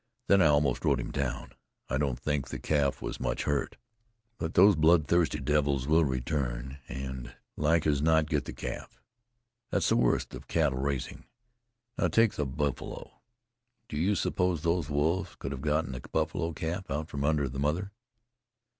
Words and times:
Then 0.25 0.41
I 0.41 0.47
almost 0.47 0.83
rode 0.83 0.99
him 0.99 1.11
down. 1.11 1.53
I 1.87 1.99
don't 1.99 2.17
think 2.17 2.47
the 2.47 2.57
calf 2.57 3.03
was 3.03 3.19
much 3.19 3.43
hurt. 3.43 3.77
But 4.39 4.55
those 4.55 4.75
blood 4.75 5.05
thirsty 5.07 5.39
devils 5.39 5.85
will 5.87 6.03
return, 6.03 6.79
and 6.89 7.35
like 7.55 7.85
as 7.85 8.01
not 8.01 8.25
get 8.27 8.45
the 8.45 8.51
calf. 8.51 8.99
That's 9.69 9.89
the 9.89 9.95
worst 9.95 10.33
of 10.33 10.47
cattle 10.47 10.79
raising. 10.79 11.25
Now, 11.99 12.07
take 12.07 12.33
the 12.33 12.47
buffalo. 12.47 13.21
Do 13.89 13.95
you 13.95 14.15
suppose 14.15 14.63
those 14.63 14.89
wolves 14.89 15.35
could 15.35 15.51
have 15.51 15.61
gotten 15.61 15.93
a 15.93 15.99
buffalo 15.99 16.51
calf 16.53 16.89
out 16.89 17.07
from 17.07 17.23
under 17.23 17.47
the 17.47 17.59
mother? 17.59 17.91